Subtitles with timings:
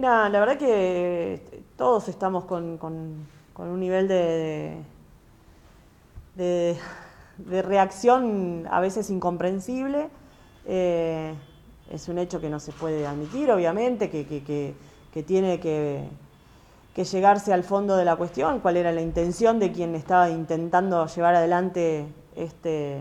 [0.00, 4.78] La verdad que todos estamos con, un nivel de,
[6.36, 10.08] de, reacción a veces incomprensible.
[10.64, 11.34] Eh,
[11.90, 14.24] es un hecho que no se puede admitir, obviamente, que,
[15.22, 16.08] tiene que,
[16.94, 21.34] llegarse al fondo de la cuestión, cuál era la intención de quien estaba intentando llevar
[21.34, 22.06] adelante
[22.36, 23.00] este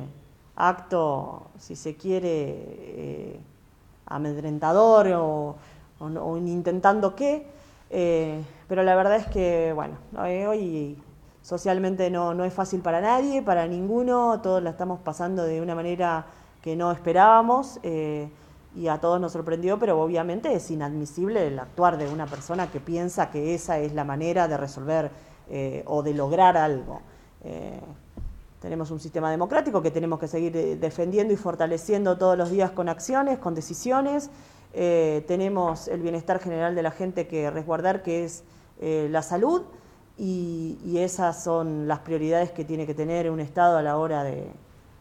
[0.57, 3.39] acto, si se quiere, eh,
[4.05, 5.55] amedrentador o
[5.99, 7.45] o, intentando qué,
[7.89, 10.97] eh, pero la verdad es que, bueno, eh, hoy
[11.41, 15.75] socialmente no, no, es fácil para nadie, para ninguno, todos la estamos pasando de una
[15.75, 16.25] manera
[16.61, 18.29] que no esperábamos eh,
[18.75, 22.79] y a todos nos sorprendió, pero obviamente es inadmisible el actuar de una persona que
[22.79, 25.11] piensa que esa es la manera de resolver
[25.85, 27.01] o de lograr algo.
[28.61, 32.87] Tenemos un sistema democrático que tenemos que seguir defendiendo y fortaleciendo todos los días con
[32.87, 34.29] acciones, con decisiones.
[34.73, 38.43] Eh, tenemos el bienestar general de la gente que resguardar, que es
[38.79, 39.63] eh, la salud,
[40.17, 44.51] y, esas son las prioridades que tiene que tener un Estado a la hora de,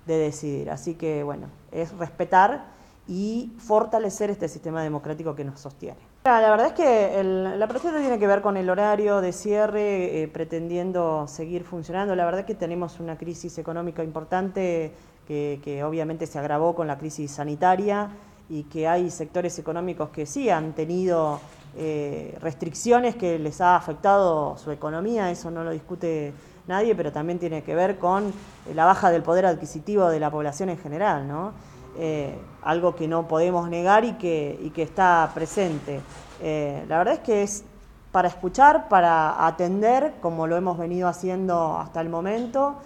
[0.06, 0.70] decidir.
[0.70, 2.64] Así que, bueno, es respetar
[3.06, 5.98] y fortalecer este sistema democrático que nos sostiene.
[6.24, 10.28] La verdad es que la protesta tiene que ver con el horario de cierre, eh,
[10.28, 12.14] pretendiendo seguir funcionando.
[12.14, 14.94] La verdad es que tenemos una crisis económica importante
[15.26, 18.08] que obviamente se agravó con la crisis sanitaria
[18.50, 21.40] y que hay sectores económicos que sí han tenido
[21.76, 26.32] eh, restricciones que les ha afectado su economía, eso no lo discute
[26.66, 30.30] nadie, pero también tiene que ver con eh, la baja del poder adquisitivo de la
[30.30, 31.52] población en general, ¿no?
[31.98, 36.00] Eh, algo que no podemos negar y que, y que está presente.
[36.40, 37.64] la verdad es que es
[38.12, 42.76] para escuchar, para atender, como lo hemos venido haciendo hasta el momento,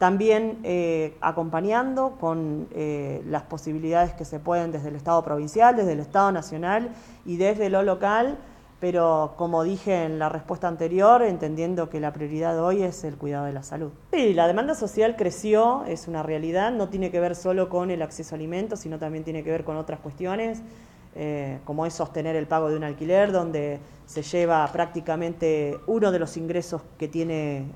[0.00, 5.92] también eh, acompañando con eh, las posibilidades que se pueden desde el Estado provincial, desde
[5.92, 6.88] el Estado nacional
[7.26, 8.38] y desde lo local,
[8.80, 13.44] pero como dije en la respuesta anterior, entendiendo que la prioridad hoy es el cuidado
[13.44, 13.90] de la salud.
[14.10, 18.00] Sí, la demanda social creció, es una realidad, no tiene que ver solo con el
[18.00, 20.62] acceso a alimentos, sino también tiene que ver con otras cuestiones.
[21.14, 26.18] Eh, como es sostener el pago de un alquiler, donde se lleva prácticamente uno de
[26.20, 27.66] los ingresos que tiene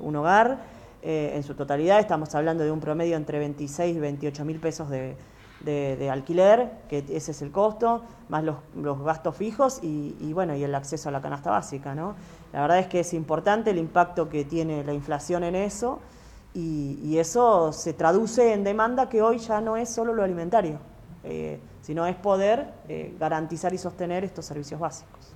[0.00, 1.98] un hogar eh, en su totalidad.
[1.98, 5.16] Estamos hablando de un promedio entre 26 y 28 mil pesos de,
[6.08, 11.08] alquiler, que ese es el costo, más los, gastos fijos y, bueno, y el acceso
[11.08, 11.96] a la canasta básica.
[11.96, 12.14] ¿no?
[12.52, 15.98] La verdad es que es importante el impacto que tiene la inflación en eso
[16.54, 20.78] y, eso se traduce en demanda que hoy ya no es solo lo alimentario,
[21.24, 25.34] eh, sino es poder eh, garantizar y sostener estos servicios básicos.